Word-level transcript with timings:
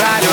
ride 0.00 0.29